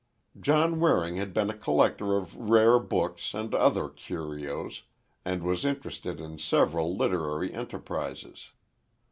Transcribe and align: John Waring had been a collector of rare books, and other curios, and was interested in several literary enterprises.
John 0.39 0.79
Waring 0.79 1.17
had 1.17 1.31
been 1.31 1.51
a 1.51 1.55
collector 1.55 2.17
of 2.17 2.35
rare 2.35 2.79
books, 2.79 3.35
and 3.35 3.53
other 3.53 3.87
curios, 3.87 4.81
and 5.23 5.43
was 5.43 5.63
interested 5.63 6.19
in 6.19 6.39
several 6.39 6.97
literary 6.97 7.53
enterprises. 7.53 8.49